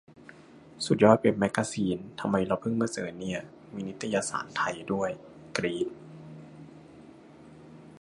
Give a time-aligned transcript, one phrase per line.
[0.85, 3.39] สุดยอดเว็บแม็กกาซีน ทำไมเราเพิ่งมาเจอเนี่ย!
[3.73, 5.09] มีนิตยสารไทยด้วย
[5.57, 5.87] กรี๊ด!